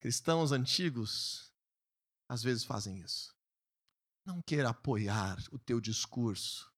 [0.00, 1.50] Cristãos antigos
[2.28, 3.39] às vezes fazem isso.
[4.30, 6.72] Não queira apoiar o teu discurso,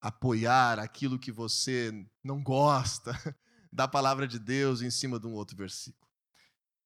[0.00, 3.12] apoiar aquilo que você não gosta
[3.70, 6.10] da palavra de Deus em cima de um outro versículo.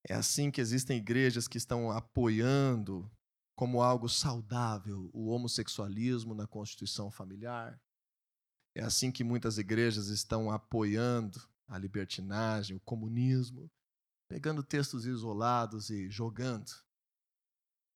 [0.08, 3.08] É assim que existem igrejas que estão apoiando
[3.54, 7.80] como algo saudável o homossexualismo na constituição familiar.
[8.74, 13.70] É assim que muitas igrejas estão apoiando a libertinagem, o comunismo,
[14.28, 16.87] pegando textos isolados e jogando.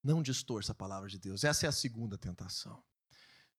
[0.02, 1.44] Não distorça a palavra de Deus.
[1.44, 2.82] Essa é a segunda tentação.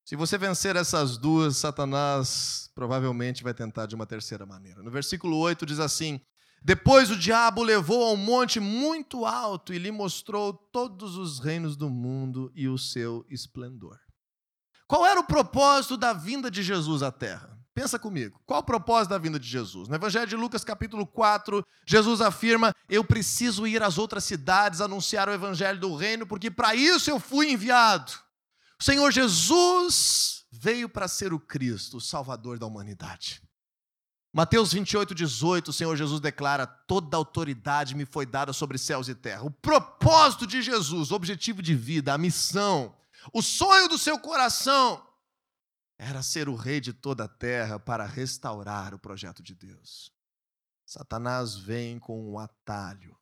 [0.05, 4.83] Se você vencer essas duas, Satanás provavelmente vai tentar de uma terceira maneira.
[4.83, 6.19] No versículo 8 diz assim:
[6.61, 11.77] Depois o diabo levou a um monte muito alto e lhe mostrou todos os reinos
[11.77, 13.97] do mundo e o seu esplendor.
[14.85, 17.57] Qual era o propósito da vinda de Jesus à terra?
[17.73, 18.39] Pensa comigo.
[18.45, 19.87] Qual o propósito da vinda de Jesus?
[19.87, 25.27] No Evangelho de Lucas, capítulo 4, Jesus afirma: Eu preciso ir às outras cidades anunciar
[25.27, 28.11] o Evangelho do Reino, porque para isso eu fui enviado.
[28.79, 33.41] O Senhor Jesus veio para ser o Cristo, o Salvador da humanidade.
[34.31, 39.15] Mateus 28, 18, o Senhor Jesus declara: Toda autoridade me foi dada sobre céus e
[39.15, 39.43] terra.
[39.43, 42.95] O propósito de Jesus, o objetivo de vida, a missão,
[43.33, 45.01] o sonho do seu coração
[45.97, 50.11] era ser o rei de toda a terra para restaurar o projeto de Deus.
[50.85, 53.17] Satanás vem com um atalho.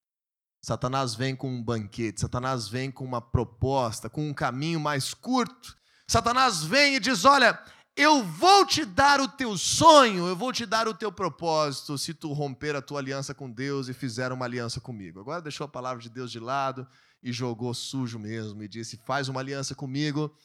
[0.61, 2.21] Satanás vem com um banquete.
[2.21, 5.75] Satanás vem com uma proposta, com um caminho mais curto.
[6.07, 7.59] Satanás vem e diz: Olha,
[7.95, 12.13] eu vou te dar o teu sonho, eu vou te dar o teu propósito, se
[12.13, 15.19] tu romper a tua aliança com Deus e fizer uma aliança comigo.
[15.19, 16.87] Agora deixou a palavra de Deus de lado
[17.23, 20.35] e jogou sujo mesmo e disse: Faz uma aliança comigo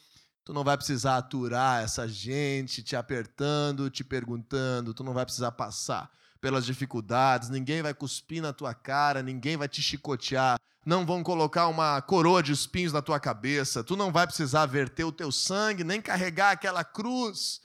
[0.46, 5.50] Tu não vai precisar aturar essa gente te apertando, te perguntando, tu não vai precisar
[5.50, 6.08] passar
[6.40, 11.66] pelas dificuldades, ninguém vai cuspir na tua cara, ninguém vai te chicotear, não vão colocar
[11.66, 15.82] uma coroa de espinhos na tua cabeça, tu não vai precisar verter o teu sangue,
[15.82, 17.60] nem carregar aquela cruz.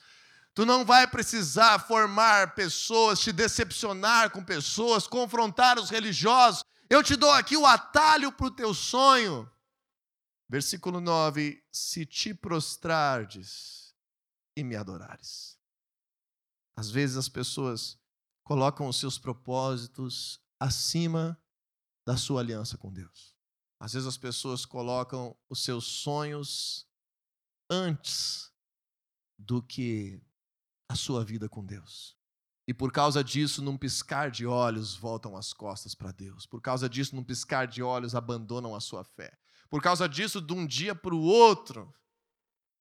[0.52, 6.64] Tu não vai precisar formar pessoas, te decepcionar com pessoas, confrontar os religiosos.
[6.90, 9.48] Eu te dou aqui o atalho para o teu sonho.
[10.52, 13.96] Versículo 9: Se te prostrardes
[14.54, 15.58] e me adorares.
[16.76, 17.98] Às vezes as pessoas
[18.44, 21.42] colocam os seus propósitos acima
[22.06, 23.34] da sua aliança com Deus.
[23.80, 26.86] Às vezes as pessoas colocam os seus sonhos
[27.70, 28.52] antes
[29.38, 30.22] do que
[30.86, 32.14] a sua vida com Deus.
[32.68, 36.44] E por causa disso, num piscar de olhos, voltam as costas para Deus.
[36.44, 39.41] Por causa disso, num piscar de olhos, abandonam a sua fé.
[39.72, 41.90] Por causa disso, de um dia para o outro,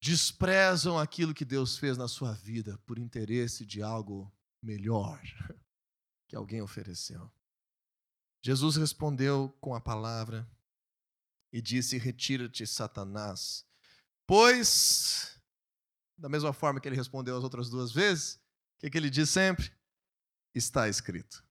[0.03, 4.29] desprezam aquilo que Deus fez na sua vida por interesse de algo
[4.61, 5.17] melhor
[6.27, 7.31] que alguém ofereceu.
[8.43, 10.45] Jesus respondeu com a palavra
[11.49, 13.65] e disse: Retira-te, Satanás,
[14.27, 15.39] pois,
[16.17, 19.29] da mesma forma que ele respondeu as outras duas vezes, o que, que ele diz
[19.29, 19.71] sempre?
[20.53, 21.41] Está escrito: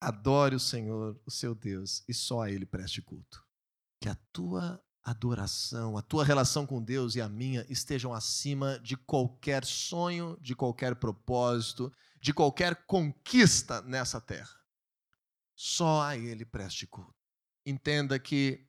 [0.00, 3.46] Adore o Senhor, o seu Deus, e só a Ele preste culto
[4.00, 8.96] que a tua adoração, a tua relação com Deus e a minha estejam acima de
[8.96, 14.58] qualquer sonho, de qualquer propósito, de qualquer conquista nessa terra.
[15.54, 17.14] Só a Ele preste culto.
[17.64, 18.66] Entenda que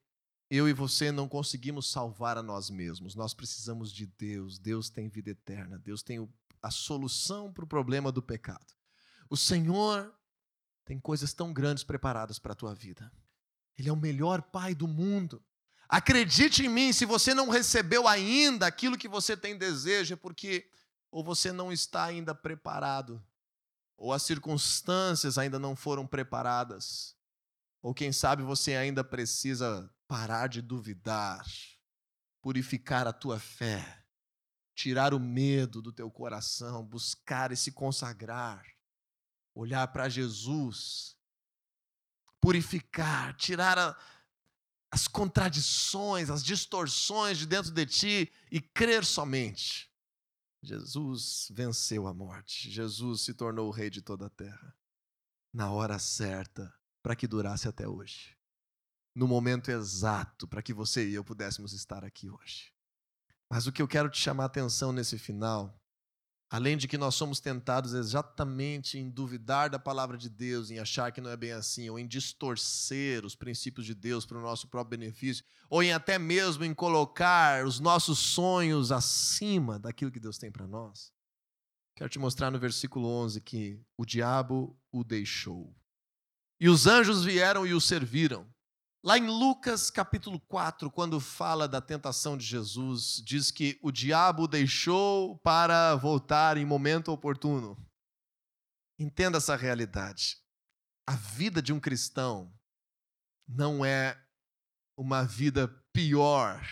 [0.50, 4.58] eu e você não conseguimos salvar a nós mesmos, nós precisamos de Deus.
[4.58, 6.28] Deus tem vida eterna, Deus tem
[6.62, 8.74] a solução para o problema do pecado.
[9.28, 10.12] O Senhor
[10.84, 13.12] tem coisas tão grandes preparadas para a tua vida.
[13.80, 15.42] Ele é o melhor pai do mundo.
[15.88, 20.70] Acredite em mim, se você não recebeu ainda aquilo que você tem desejo, é porque
[21.10, 23.24] ou você não está ainda preparado,
[23.96, 27.16] ou as circunstâncias ainda não foram preparadas,
[27.82, 31.42] ou quem sabe você ainda precisa parar de duvidar,
[32.42, 34.04] purificar a tua fé,
[34.74, 38.62] tirar o medo do teu coração, buscar e se consagrar,
[39.54, 41.18] olhar para Jesus
[42.40, 43.96] purificar, tirar a,
[44.90, 49.90] as contradições, as distorções de dentro de ti e crer somente.
[50.62, 54.76] Jesus venceu a morte, Jesus se tornou o rei de toda a terra,
[55.52, 56.72] na hora certa,
[57.02, 58.36] para que durasse até hoje,
[59.14, 62.74] no momento exato para que você e eu pudéssemos estar aqui hoje.
[63.48, 65.79] Mas o que eu quero te chamar a atenção nesse final
[66.52, 71.12] Além de que nós somos tentados exatamente em duvidar da palavra de Deus, em achar
[71.12, 74.66] que não é bem assim, ou em distorcer os princípios de Deus para o nosso
[74.66, 80.38] próprio benefício, ou em até mesmo em colocar os nossos sonhos acima daquilo que Deus
[80.38, 81.12] tem para nós.
[81.94, 85.72] Quero te mostrar no versículo 11 que o diabo o deixou.
[86.58, 88.44] E os anjos vieram e o serviram.
[89.02, 94.46] Lá em Lucas capítulo 4, quando fala da tentação de Jesus, diz que o diabo
[94.46, 97.78] deixou para voltar em momento oportuno.
[98.98, 100.36] Entenda essa realidade.
[101.06, 102.52] A vida de um cristão
[103.48, 104.22] não é
[104.94, 106.62] uma vida pior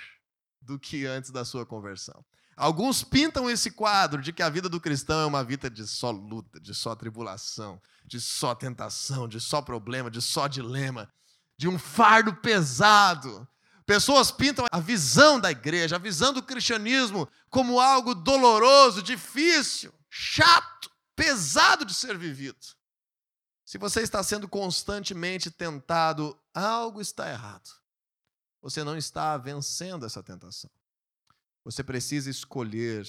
[0.60, 2.22] do que antes da sua conversão.
[2.54, 6.10] Alguns pintam esse quadro de que a vida do cristão é uma vida de só
[6.10, 11.10] luta, de só tribulação, de só tentação, de só problema, de só dilema,
[11.58, 13.46] de um fardo pesado.
[13.84, 20.90] Pessoas pintam a visão da igreja, a visão do cristianismo como algo doloroso, difícil, chato,
[21.16, 22.58] pesado de ser vivido.
[23.64, 27.68] Se você está sendo constantemente tentado, algo está errado.
[28.62, 30.70] Você não está vencendo essa tentação.
[31.64, 33.06] Você precisa escolher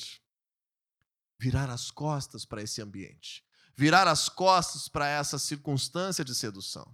[1.40, 3.46] virar as costas para esse ambiente,
[3.76, 6.94] virar as costas para essa circunstância de sedução.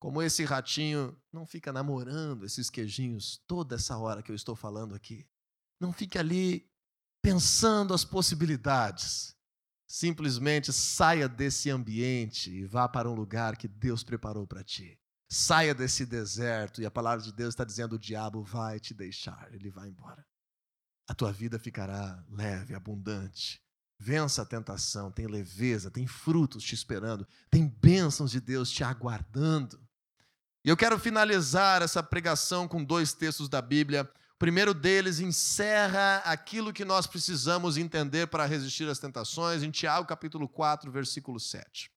[0.00, 4.96] Como esse ratinho não fica namorando esses queijinhos toda essa hora que eu estou falando
[4.96, 5.24] aqui.
[5.78, 6.68] Não fique ali
[7.22, 9.36] pensando as possibilidades.
[9.86, 14.98] Simplesmente saia desse ambiente e vá para um lugar que Deus preparou para ti.
[15.28, 19.52] Saia desse deserto e a palavra de Deus está dizendo: o diabo vai te deixar,
[19.54, 20.26] ele vai embora
[21.10, 23.60] a tua vida ficará leve, abundante.
[23.98, 29.84] Vença a tentação, tem leveza, tem frutos te esperando, tem bênçãos de Deus te aguardando.
[30.62, 34.02] E eu quero finalizar essa pregação com dois textos da Bíblia.
[34.34, 40.06] O primeiro deles encerra aquilo que nós precisamos entender para resistir às tentações, em Tiago
[40.06, 41.90] capítulo 4, versículo 7.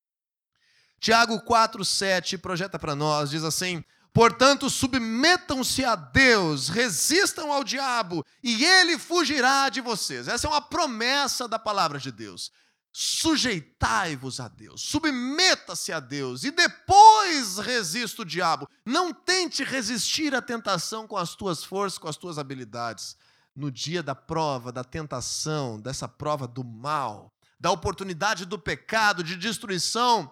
[0.98, 3.84] Tiago 4, 7 projeta para nós, diz assim:
[4.14, 10.30] Portanto, submetam-se a Deus, resistam ao diabo, e ele fugirá de vocês.
[10.30, 12.50] Essa é uma promessa da palavra de Deus.
[12.96, 18.70] Sujeitai-vos a Deus, submeta-se a Deus, e depois resista o diabo.
[18.86, 23.18] Não tente resistir à tentação com as tuas forças, com as tuas habilidades.
[23.56, 29.36] No dia da prova, da tentação, dessa prova do mal, da oportunidade do pecado, de
[29.36, 30.32] destruição,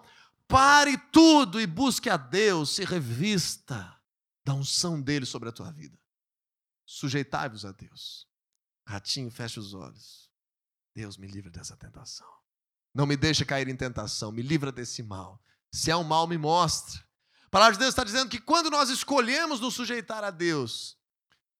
[0.52, 3.98] Pare tudo e busque a Deus, se revista
[4.44, 5.98] da unção dele sobre a tua vida.
[6.84, 8.28] Sujeitai-vos a Deus.
[8.86, 10.30] Ratinho, feche os olhos.
[10.94, 12.28] Deus me livra dessa tentação.
[12.94, 15.42] Não me deixe cair em tentação, me livra desse mal.
[15.70, 17.00] Se é um mal, me mostra.
[17.46, 20.96] A palavra de Deus está dizendo que quando nós escolhemos nos sujeitar a Deus,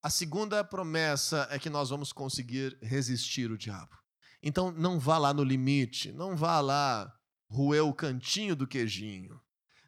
[0.03, 3.97] a segunda promessa é que nós vamos conseguir resistir o diabo.
[4.43, 7.13] Então não vá lá no limite, não vá lá
[7.49, 9.41] roer o cantinho do queijinho.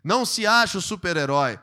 [0.03, 1.59] Não se ache o super-herói.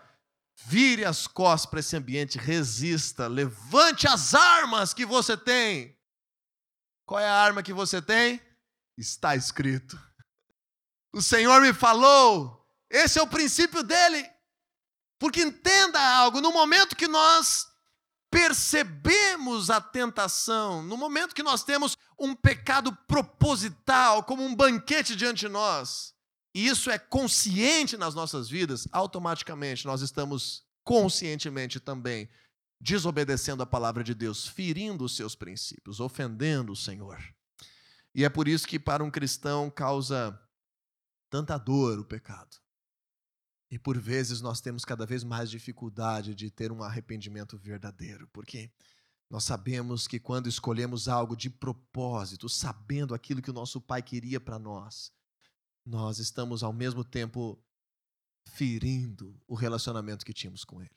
[0.66, 5.98] Vire as costas para esse ambiente, resista, levante as armas que você tem.
[7.06, 8.42] Qual é a arma que você tem?
[8.98, 10.00] Está escrito.
[11.14, 14.30] O Senhor me falou, esse é o princípio dele.
[15.20, 17.68] Porque entenda algo, no momento que nós
[18.32, 25.42] percebemos a tentação, no momento que nós temos um pecado proposital, como um banquete diante
[25.42, 26.16] de nós,
[26.56, 32.30] e isso é consciente nas nossas vidas, automaticamente nós estamos conscientemente também
[32.80, 37.22] desobedecendo a palavra de Deus, ferindo os seus princípios, ofendendo o Senhor.
[38.14, 40.38] E é por isso que para um cristão causa
[41.30, 42.58] tanta dor o pecado.
[43.70, 48.70] E por vezes nós temos cada vez mais dificuldade de ter um arrependimento verdadeiro, porque
[49.30, 54.42] nós sabemos que quando escolhemos algo de propósito, sabendo aquilo que o nosso Pai queria
[54.42, 55.14] para nós,
[55.86, 57.64] nós estamos ao mesmo tempo
[58.50, 60.92] ferindo o relacionamento que tínhamos com Ele.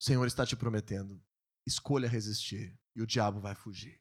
[0.00, 1.20] O Senhor está te prometendo:
[1.66, 4.00] escolha resistir e o diabo vai fugir.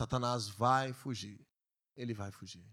[0.00, 1.46] Satanás vai fugir,
[1.94, 2.66] ele vai fugir.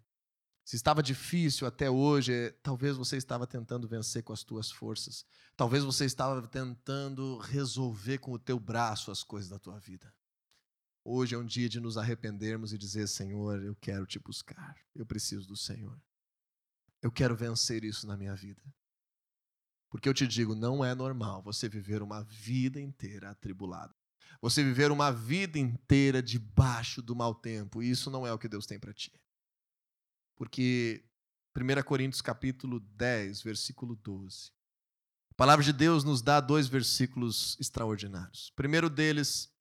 [0.63, 5.25] Se estava difícil até hoje, talvez você estava tentando vencer com as tuas forças.
[5.53, 10.13] Talvez você estava tentando resolver com o teu braço as coisas da tua vida.
[11.03, 14.78] Hoje é um dia de nos arrependermos e dizer: Senhor, eu quero te buscar.
[14.95, 16.01] Eu preciso do Senhor.
[17.01, 18.63] Eu quero vencer isso na minha vida.
[19.89, 23.96] Porque eu te digo, não é normal você viver uma vida inteira atribulada.
[24.41, 27.81] Você viver uma vida inteira debaixo do mau tempo.
[27.81, 29.11] E isso não é o que Deus tem para ti.
[30.35, 31.03] Porque
[31.55, 34.51] 1 Coríntios capítulo 10, versículo 12.
[35.31, 38.51] A palavra de Deus nos dá dois versículos extraordinários.
[38.55, 39.51] Primeiro deles,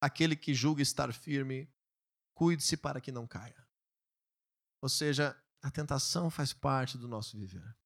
[0.00, 1.70] aquele que julga estar firme,
[2.34, 3.66] cuide-se para que não caia.
[4.82, 7.76] Ou seja, a tentação faz parte do nosso viver.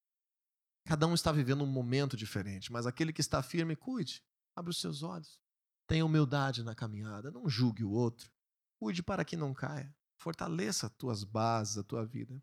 [0.86, 4.22] Cada um está vivendo um momento diferente, mas aquele que está firme, cuide,
[4.54, 5.40] abre os seus olhos.
[5.86, 8.30] Tenha humildade na caminhada, não julgue o outro.
[8.78, 9.94] Cuide para que não caia.
[10.16, 12.42] Fortaleça as tuas bases, a tua vida.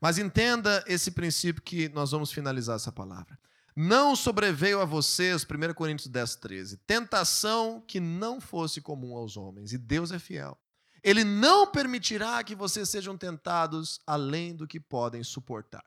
[0.00, 3.38] Mas entenda esse princípio que nós vamos finalizar essa palavra.
[3.76, 9.72] Não sobreveio a vocês, 1 Coríntios 10, 13, tentação que não fosse comum aos homens,
[9.72, 10.56] e Deus é fiel.
[11.02, 15.84] Ele não permitirá que vocês sejam tentados além do que podem suportar.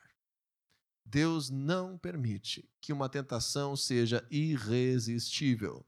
[1.04, 5.86] Deus não permite que uma tentação seja irresistível.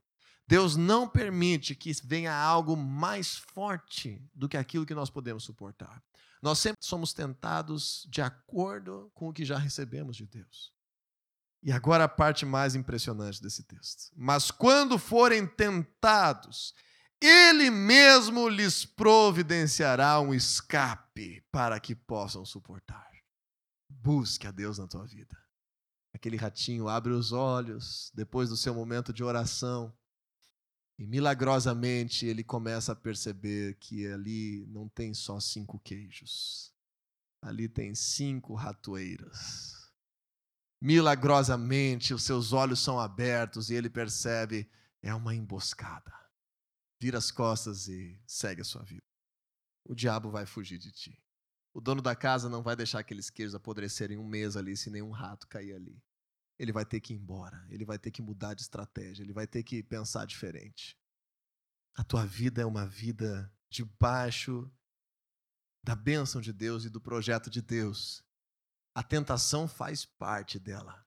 [0.50, 6.04] Deus não permite que venha algo mais forte do que aquilo que nós podemos suportar.
[6.41, 10.74] Nós sempre somos tentados de acordo com o que já recebemos de Deus.
[11.62, 14.12] E agora a parte mais impressionante desse texto.
[14.16, 16.74] Mas quando forem tentados,
[17.22, 23.08] Ele mesmo lhes providenciará um escape para que possam suportar.
[23.88, 25.38] Busque a Deus na tua vida.
[26.12, 29.93] Aquele ratinho abre os olhos depois do seu momento de oração
[31.00, 36.74] e milagrosamente ele começa a perceber que ali não tem só cinco queijos,
[37.41, 39.93] ali tem cinco ratoeiras.
[40.82, 44.70] Milagrosamente os seus olhos são abertos e ele percebe
[45.02, 46.14] é uma emboscada.
[47.02, 49.06] Vira as costas e segue a sua vida.
[49.86, 51.18] O diabo vai fugir de ti.
[51.74, 55.12] O dono da casa não vai deixar aqueles queijos apodrecerem um mês ali se nenhum
[55.12, 56.04] rato cair ali
[56.60, 59.47] ele vai ter que ir embora, ele vai ter que mudar de estratégia, ele vai
[59.47, 60.97] ter que pensar diferente.
[61.95, 64.70] A tua vida é uma vida debaixo
[65.82, 68.22] da bênção de Deus e do projeto de Deus.
[68.93, 71.05] A tentação faz parte dela.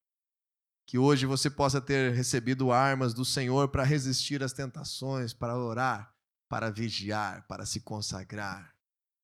[0.86, 6.14] Que hoje você possa ter recebido armas do Senhor para resistir às tentações, para orar,
[6.48, 8.74] para vigiar, para se consagrar,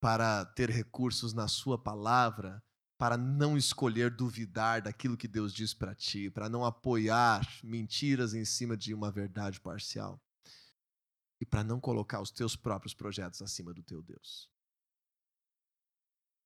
[0.00, 2.62] para ter recursos na Sua palavra,
[2.98, 8.44] para não escolher duvidar daquilo que Deus diz para ti, para não apoiar mentiras em
[8.44, 10.20] cima de uma verdade parcial
[11.40, 14.50] e para não colocar os teus próprios projetos acima do teu Deus.